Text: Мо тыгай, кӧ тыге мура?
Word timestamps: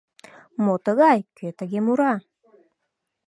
Мо 0.63 0.73
тыгай, 0.85 1.19
кӧ 1.37 1.47
тыге 1.57 1.79
мура? 1.85 2.13